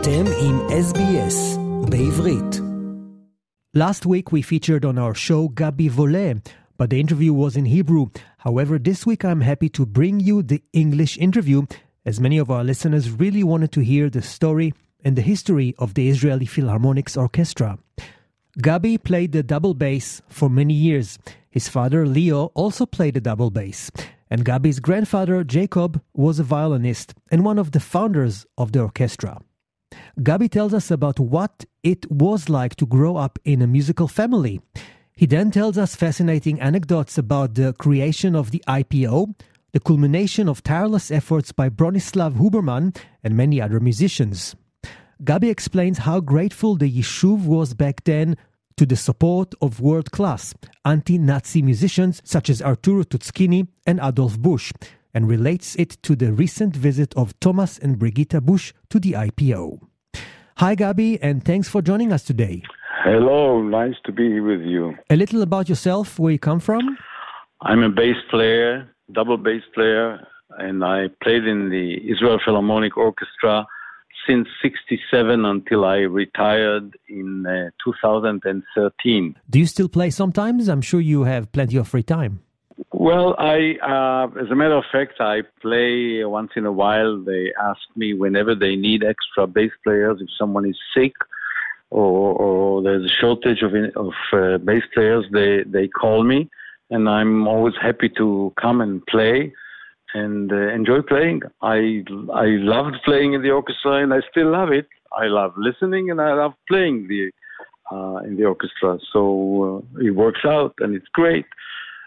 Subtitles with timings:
[0.00, 1.58] אתם עם SBS
[1.90, 2.60] בעברית.
[3.76, 6.40] Last week we featured on our show Gaby Vole,
[6.78, 8.04] but the interview was in Hebrew.
[8.46, 11.60] However, this week I'm happy to bring you the English interview,
[12.10, 14.72] as many of our listeners really wanted to hear the story
[15.04, 17.70] and the history of the Israeli Philharmonics Orchestra.
[18.66, 21.08] Gaby played the double bass for many years.
[21.56, 23.80] His father, Leo, also played the double bass.
[24.30, 25.90] And Gaby's grandfather, Jacob,
[26.24, 29.34] was a violinist and one of the founders of the orchestra.
[30.22, 34.60] Gaby tells us about what it was like to grow up in a musical family.
[35.14, 39.34] He then tells us fascinating anecdotes about the creation of the IPO,
[39.72, 44.56] the culmination of tireless efforts by Bronislav Huberman and many other musicians.
[45.24, 48.36] Gaby explains how grateful the Yishuv was back then
[48.76, 54.38] to the support of world class anti Nazi musicians such as Arturo Toscanini and Adolf
[54.38, 54.72] Busch,
[55.14, 59.87] and relates it to the recent visit of Thomas and Brigitte Busch to the IPO.
[60.58, 62.64] Hi, Gaby, and thanks for joining us today.
[63.04, 64.96] Hello, nice to be with you.
[65.08, 66.98] A little about yourself, where you come from?
[67.60, 70.18] I'm a bass player, double bass player,
[70.58, 73.68] and I played in the Israel Philharmonic Orchestra
[74.26, 79.36] since 67 until I retired in uh, 2013.
[79.48, 80.68] Do you still play sometimes?
[80.68, 82.40] I'm sure you have plenty of free time.
[82.92, 87.18] Well, I, uh, as a matter of fact, I play once in a while.
[87.18, 91.12] They ask me whenever they need extra bass players, if someone is sick
[91.90, 96.50] or, or there's a shortage of, of uh, bass players, they, they call me,
[96.90, 99.52] and I'm always happy to come and play
[100.14, 101.42] and uh, enjoy playing.
[101.60, 104.88] I I loved playing in the orchestra, and I still love it.
[105.12, 107.30] I love listening, and I love playing the
[107.90, 108.98] uh, in the orchestra.
[109.12, 111.46] So uh, it works out, and it's great.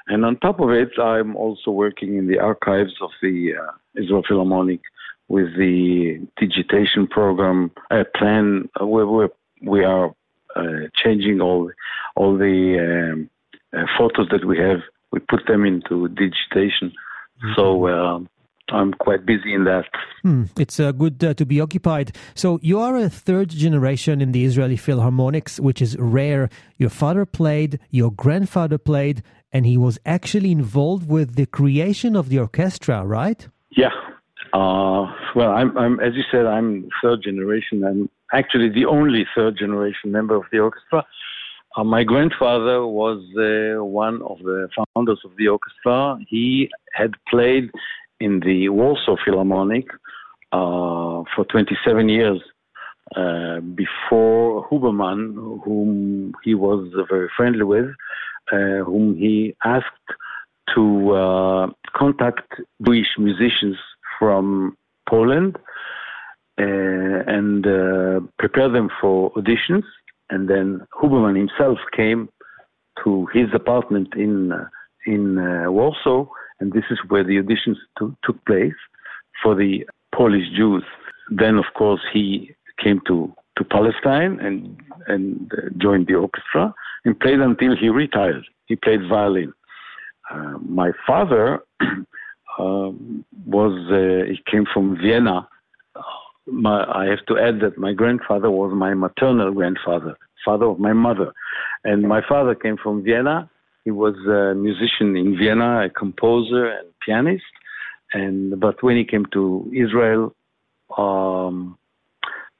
[0.07, 3.71] And on top of it, I'm also working in the archives of the uh,
[4.01, 4.81] Israel Philharmonic
[5.27, 8.69] with the digitation program uh, plan.
[8.79, 9.29] Uh, where we're,
[9.61, 10.13] we are
[11.01, 11.71] changing all
[12.15, 13.19] all the
[13.73, 14.81] um, photos that we have.
[15.11, 16.91] We put them into digitation
[17.43, 17.53] Mm-hmm.
[17.55, 18.19] So uh,
[18.69, 19.85] I'm quite busy in that.
[20.21, 20.43] Hmm.
[20.57, 22.15] It's uh, good uh, to be occupied.
[22.35, 26.49] So you are a third generation in the Israeli Philharmonics, which is rare.
[26.77, 32.29] Your father played, your grandfather played, and he was actually involved with the creation of
[32.29, 33.47] the orchestra, right?
[33.71, 33.91] Yeah.
[34.53, 37.83] Uh, well, I'm, I'm, as you said, I'm third generation.
[37.83, 41.05] I'm actually the only third generation member of the orchestra.
[41.75, 46.17] Uh, my grandfather was uh, one of the founders of the orchestra.
[46.27, 47.71] He had played
[48.19, 49.87] in the Warsaw Philharmonic
[50.51, 52.41] uh, for 27 years
[53.15, 57.89] uh, before Huberman, whom he was very friendly with,
[58.51, 59.87] uh, whom he asked
[60.75, 63.77] to uh, contact Jewish musicians
[64.17, 64.77] from
[65.09, 65.57] Poland
[66.57, 67.63] and
[68.37, 69.83] prepare them for auditions
[70.31, 72.29] and then Huberman himself came
[73.03, 74.65] to his apartment in uh,
[75.05, 76.25] in uh, Warsaw,
[76.59, 78.79] and this is where the auditions to, took place
[79.41, 80.83] for the Polish Jews.
[81.31, 84.77] Then, of course, he came to, to Palestine and
[85.07, 86.73] and uh, joined the orchestra
[87.05, 88.45] and played until he retired.
[88.65, 89.51] He played violin.
[90.29, 91.63] Uh, my father
[92.59, 95.47] um, was uh, he came from Vienna
[96.47, 100.93] my, I have to add that my grandfather was my maternal grandfather, father of my
[100.93, 101.33] mother.
[101.83, 103.49] And my father came from Vienna.
[103.85, 107.43] He was a musician in Vienna, a composer and pianist.
[108.13, 110.35] And but when he came to Israel,
[110.97, 111.77] um,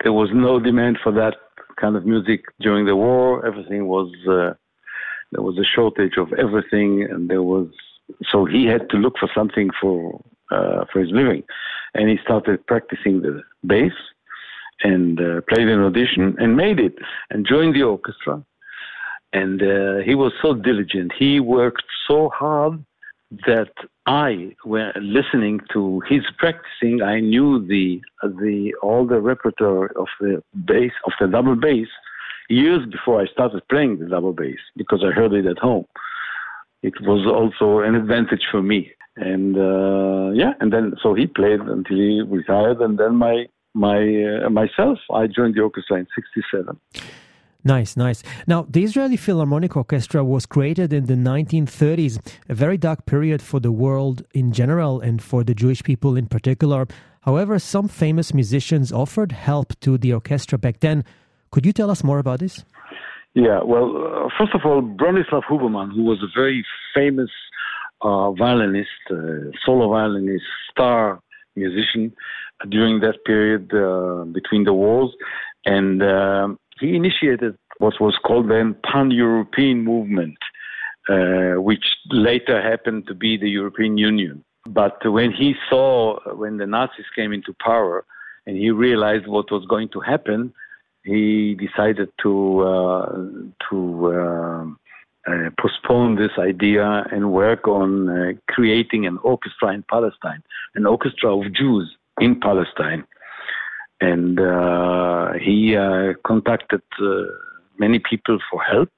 [0.04, 1.36] there was no demand for that
[1.80, 3.46] kind of music during the war.
[3.46, 4.54] Everything was uh,
[5.32, 7.68] there was a shortage of everything, and there was
[8.30, 11.44] so he had to look for something for uh, for his living.
[11.94, 13.94] And he started practicing the bass
[14.84, 16.96] and uh, played an audition and made it
[17.30, 18.44] and joined the orchestra.
[19.34, 21.14] And uh, he was so diligent.
[21.18, 22.84] He worked so hard
[23.47, 23.72] that
[24.06, 30.44] I, when listening to his practicing, I knew the the all the repertoire of the
[30.66, 31.88] bass of the double bass
[32.50, 35.85] years before I started playing the double bass because I heard it at home.
[36.84, 41.59] It was also an advantage for me and uh, yeah, and then so he played
[41.59, 44.00] until he retired, and then my my
[44.46, 46.79] uh, myself I joined the orchestra in '67.
[47.63, 48.23] Nice, nice.
[48.47, 52.19] Now, the Israeli Philharmonic Orchestra was created in the 1930s,
[52.49, 56.25] a very dark period for the world in general and for the Jewish people in
[56.25, 56.87] particular.
[57.22, 61.05] However, some famous musicians offered help to the orchestra back then.
[61.52, 62.66] Could you tell us more about this?
[63.35, 66.66] Yeah, well, uh, first of all, Bronislav Huberman, who was a very
[66.96, 67.29] famous
[68.02, 71.22] uh, violinist, uh, solo violinist, star
[71.55, 72.11] musician
[72.69, 75.11] during that period uh, between the wars,
[75.66, 76.47] and uh,
[76.82, 80.38] he initiated what was called then pan-European movement,
[81.10, 84.44] uh, which later happened to be the European Union.
[84.66, 88.06] But when he saw when the Nazis came into power,
[88.46, 90.54] and he realized what was going to happen,
[91.04, 93.16] he decided to uh,
[93.70, 94.66] to uh,
[95.28, 100.44] uh, postpone this idea and work on uh, creating an orchestra in Palestine,
[100.76, 103.04] an orchestra of Jews in Palestine.
[104.02, 106.82] And uh, he uh, contacted
[107.78, 108.90] many people for help,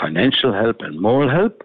[0.00, 1.62] financial help and moral help.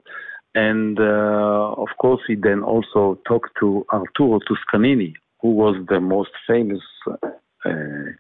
[0.54, 6.82] And of course, he then also talked to Arturo Toscanini, who was the most famous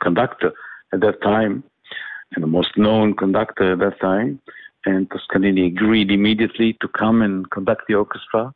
[0.01, 0.51] conductor
[0.93, 1.63] at that time
[2.33, 4.39] and the most known conductor at that time
[4.85, 8.53] and Toscanini agreed immediately to come and conduct the orchestra,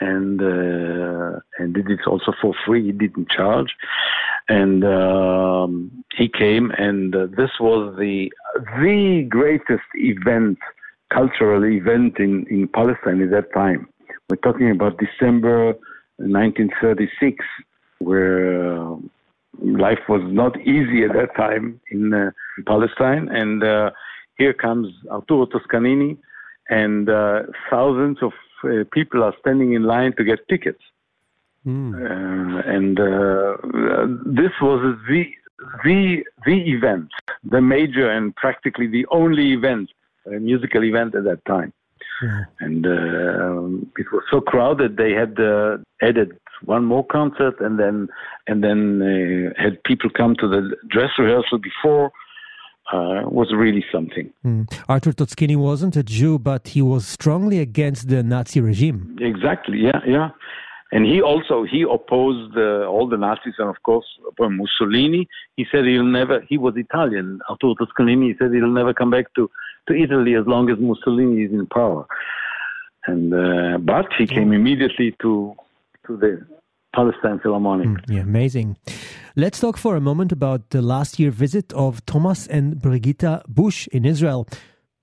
[0.00, 2.84] and uh, and did it also for free.
[2.84, 3.74] He didn't charge,
[4.48, 8.32] and um, he came, and uh, this was the
[8.80, 10.58] the greatest event,
[11.10, 13.88] cultural event in in Palestine at that time.
[14.28, 15.74] We're talking about December
[16.16, 17.44] 1936,
[17.98, 18.82] where.
[18.82, 18.96] Uh,
[19.60, 22.30] life was not easy at that time in uh,
[22.66, 23.90] Palestine, and uh,
[24.36, 26.16] here comes Arturo Toscanini,
[26.68, 28.32] and uh, thousands of
[28.64, 30.82] uh, people are standing in line to get tickets.
[31.66, 31.94] Mm.
[31.94, 33.56] Uh, and uh,
[34.24, 35.30] this was the,
[35.84, 37.08] the, the event,
[37.44, 39.90] the major and practically the only event,
[40.26, 41.72] musical event at that time.
[42.22, 42.44] Yeah.
[42.60, 48.08] And uh, it was so crowded they had uh, added one more concert and then
[48.48, 49.02] and then
[49.56, 52.10] uh, had people come to the dress rehearsal before
[52.92, 54.32] uh, was really something.
[54.44, 54.72] Mm.
[54.88, 59.16] Arthur Toscanini wasn't a Jew, but he was strongly against the Nazi regime.
[59.20, 60.30] Exactly, yeah, yeah.
[60.90, 64.06] And he also he opposed uh, all the Nazis and of course
[64.38, 65.28] Mussolini.
[65.56, 66.40] He said he'll never.
[66.48, 67.40] He was Italian.
[67.50, 68.28] Arturo Toscanini.
[68.28, 69.50] He said he'll never come back to,
[69.88, 72.06] to Italy as long as Mussolini is in power.
[73.06, 75.54] And uh, but he came immediately to
[76.06, 76.46] to the
[76.94, 77.88] Palestine Philharmonic.
[77.88, 78.76] Mm, yeah, amazing.
[79.38, 83.86] Let's talk for a moment about the last year visit of Thomas and Brigitta Busch
[83.92, 84.48] in Israel.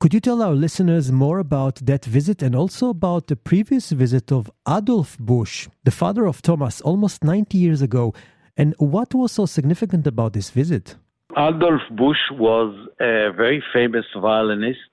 [0.02, 4.34] Could you tell our listeners more about that visit and also about the previous visit
[4.34, 8.14] of Adolf Busch, the father of Thomas, almost 90 years ago?
[8.58, 10.98] And what was so significant about this visit?
[11.38, 14.90] Adolf Busch was a very famous violinist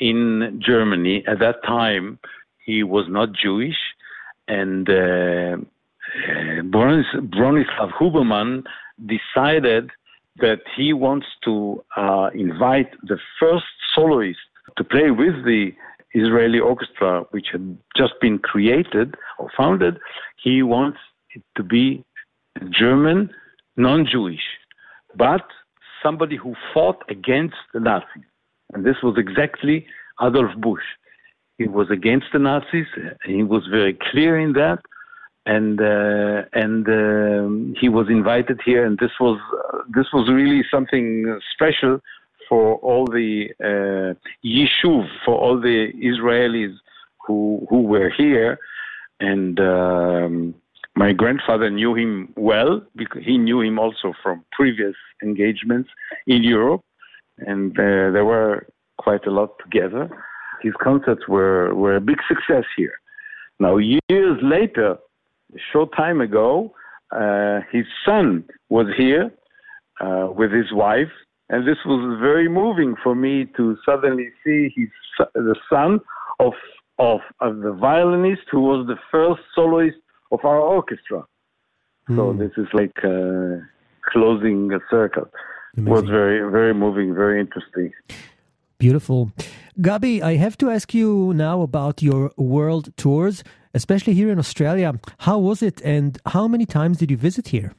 [0.00, 1.24] in Germany.
[1.28, 2.18] At that time,
[2.58, 3.78] he was not Jewish,
[4.48, 5.58] and uh,
[6.28, 8.64] uh, Bronislaw Huberman
[9.06, 9.90] decided
[10.36, 14.40] that he wants to uh, invite the first soloist
[14.76, 15.72] to play with the
[16.14, 19.98] Israeli orchestra, which had just been created or founded.
[20.42, 20.98] He wants
[21.34, 22.04] it to be
[22.70, 23.30] German,
[23.76, 24.42] non Jewish,
[25.16, 25.46] but
[26.02, 28.24] somebody who fought against the Nazis.
[28.72, 29.86] And this was exactly
[30.20, 30.82] Adolf Busch.
[31.58, 32.86] He was against the Nazis,
[33.24, 34.80] he was very clear in that
[35.46, 39.40] and uh, and uh, he was invited here, and this was
[39.94, 42.00] this was really something special
[42.48, 44.14] for all the uh,
[44.46, 46.74] yishuv, for all the Israelis
[47.26, 48.58] who who were here,
[49.18, 50.54] and um,
[50.94, 55.90] my grandfather knew him well because he knew him also from previous engagements
[56.26, 56.82] in Europe,
[57.38, 58.66] and uh, there were
[58.98, 60.08] quite a lot together.
[60.62, 62.94] His concerts were were a big success here.
[63.58, 64.98] Now years later
[65.54, 66.74] a short time ago,
[67.10, 69.30] uh, his son was here
[70.00, 71.10] uh, with his wife,
[71.48, 74.88] and this was very moving for me to suddenly see his
[75.34, 76.00] the son
[76.40, 76.54] of
[76.98, 79.98] of, of the violinist who was the first soloist
[80.30, 81.24] of our orchestra.
[82.08, 82.16] Mm.
[82.16, 82.38] So hmm.
[82.38, 83.56] this is like uh,
[84.12, 85.28] closing a circle.
[85.76, 85.86] Amazing.
[85.86, 87.92] It was very very moving, very interesting.
[88.78, 89.30] Beautiful.
[89.80, 93.44] Gaby, I have to ask you now about your world tours,
[93.74, 94.94] especially here in Australia.
[95.18, 97.74] How was it and how many times did you visit here?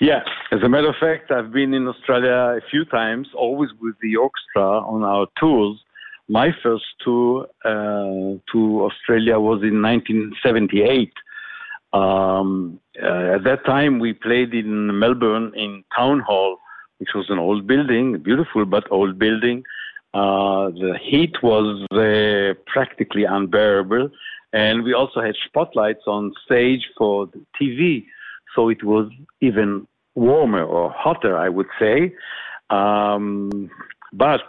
[0.00, 3.94] Yeah, as a matter of fact, I've been in Australia a few times, always with
[4.02, 5.78] the orchestra on our tours.
[6.28, 11.12] My first tour uh, to Australia was in 1978.
[11.92, 16.58] Um, uh, at that time, we played in Melbourne in Town Hall,
[16.98, 19.62] which was an old building, beautiful but old building.
[20.14, 24.10] Uh, the heat was uh, practically unbearable,
[24.52, 27.28] and we also had spotlights on stage for
[27.60, 28.06] TV,
[28.54, 32.14] so it was even warmer or hotter, I would say.
[32.70, 33.70] Um,
[34.12, 34.42] but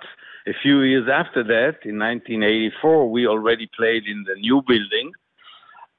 [0.45, 5.11] a few years after that, in 1984, we already played in the new building,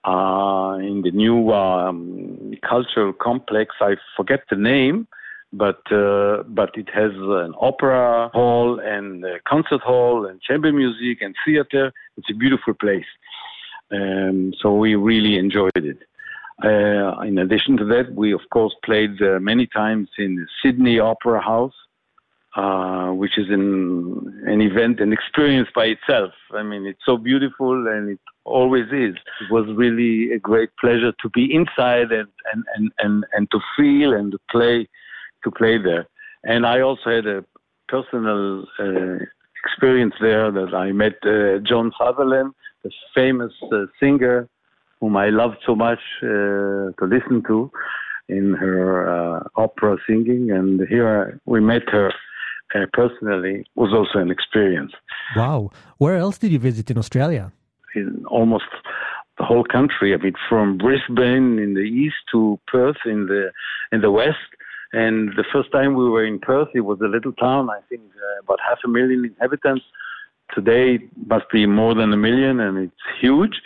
[0.05, 3.75] uh, in the new um, cultural complex.
[3.81, 5.09] I forget the name,
[5.53, 11.23] but uh, but it has an opera hall and a concert hall and chamber music
[11.23, 11.93] and theater.
[12.19, 13.07] It's a beautiful place.
[13.95, 15.99] Um, so we really enjoyed it.
[16.63, 20.99] Uh, in addition to that, we of course played uh, many times in the Sydney
[20.99, 21.75] Opera House,
[22.57, 26.33] uh, which is an, an event, an experience by itself.
[26.53, 29.17] I mean, it's so beautiful and it always is.
[29.41, 33.61] It was really a great pleasure to be inside and, and, and, and, and to
[33.77, 34.89] feel and to play,
[35.43, 36.07] to play there.
[36.45, 37.45] And I also had a
[37.89, 39.19] personal uh,
[39.65, 44.49] experience there that I met uh, Joan Sutherland, the famous uh, singer
[45.01, 46.27] whom I loved so much uh,
[46.99, 47.71] to listen to
[48.29, 50.51] in her uh, opera singing.
[50.51, 52.13] And here we met her
[52.75, 54.93] uh, personally was also an experience.
[55.37, 55.71] Wow.
[55.99, 57.53] Where else did you visit in Australia?
[57.95, 58.71] In almost
[59.39, 60.15] the whole country.
[60.15, 63.53] I mean, from Brisbane in the east to Perth in the
[63.93, 64.49] in the west.
[64.93, 67.69] And the first time we were in Perth, it was a little town.
[67.69, 69.85] I think uh, about half a million inhabitants.
[70.53, 73.61] Today must be more than a million, and it's huge.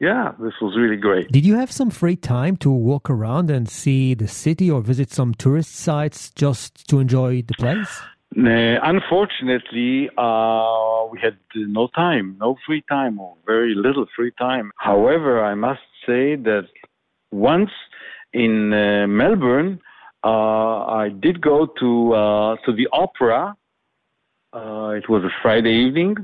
[0.00, 1.30] Yeah, this was really great.
[1.30, 5.10] Did you have some free time to walk around and see the city or visit
[5.10, 8.02] some tourist sites just to enjoy the place?
[8.36, 14.72] Unfortunately, uh, we had no time, no free time, or very little free time.
[14.76, 16.68] However, I must say that
[17.30, 17.70] once
[18.32, 19.80] in uh, Melbourne,
[20.24, 23.56] uh, I did go to uh, to the opera.
[24.54, 26.16] Uh, it was a Friday evening,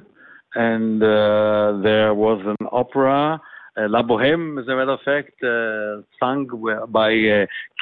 [0.55, 3.41] and there was an opera.
[3.77, 5.35] La Boheme, as a matter of fact,
[6.21, 6.47] sung
[6.89, 7.11] by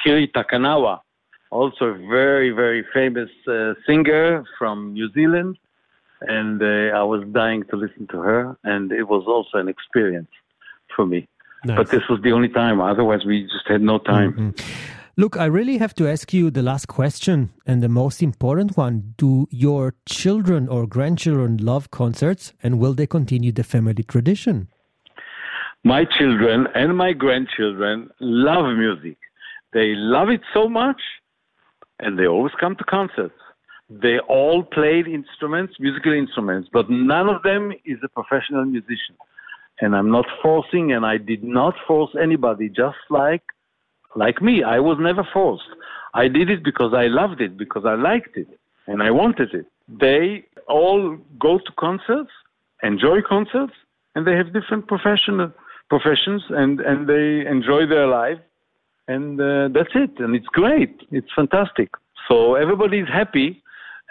[0.03, 1.01] Kiri Te Kanawa
[1.51, 5.57] also a very, very famous uh, singer from New Zealand.
[6.21, 10.29] And uh, I was dying to listen to her, and it was also an experience
[10.93, 11.27] for me.
[11.63, 11.77] Nice.
[11.77, 12.81] But this was the only time.
[12.81, 14.33] Otherwise, we just had no time.
[14.33, 14.98] Mm-hmm.
[15.19, 19.15] Look, I really have to ask you the last question and the most important one.
[19.17, 24.69] Do your children or grandchildren love concerts, and will they continue the family tradition?
[25.83, 29.17] My children and my grandchildren love music.
[29.73, 31.01] They love it so much
[31.99, 33.41] and they always come to concerts.
[33.89, 39.17] They all played instruments, musical instruments, but none of them is a professional musician.
[39.81, 43.43] And I'm not forcing, and I did not force anybody, just like
[44.15, 44.63] like me.
[44.63, 45.69] I was never forced.
[46.13, 48.47] I did it because I loved it, because I liked it,
[48.87, 49.65] and I wanted it.
[49.87, 52.31] They all go to concerts,
[52.83, 53.73] enjoy concerts,
[54.15, 55.51] and they have different professional
[55.89, 58.39] professions, and, and they enjoy their life
[59.09, 60.11] and uh, that's it.
[60.19, 60.95] And it's great.
[61.11, 61.89] It's fantastic.
[62.29, 63.61] So everybody is happy,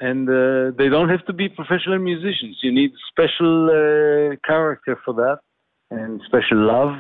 [0.00, 2.58] and uh, they don't have to be professional musicians.
[2.62, 5.38] You need special uh, character for that,
[5.90, 6.96] and special love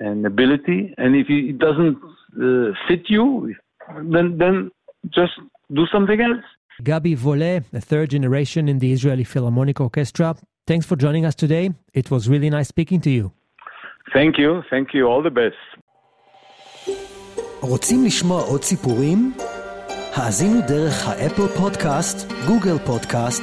[0.00, 0.94] and ability.
[0.96, 1.98] And if it doesn't
[2.40, 3.54] uh, fit you,
[4.14, 4.70] then then
[5.18, 5.34] just
[5.72, 6.44] do something else.
[6.82, 10.36] Gaby Vole, a third generation in the Israeli Philharmonic Orchestra.
[10.66, 11.70] Thanks for joining us today.
[11.94, 13.32] It was really nice speaking to you.
[14.12, 14.62] Thank you.
[14.70, 15.06] Thank you.
[15.06, 15.56] All the best.
[17.60, 19.32] רוצים לשמוע עוד סיפורים?
[20.14, 23.42] האזינו דרך האפל פודקאסט, גוגל פודקאסט,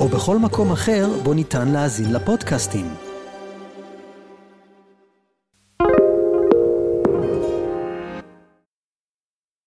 [0.00, 3.03] או בכל מקום אחר בו ניתן להאזין לפודקאסטים.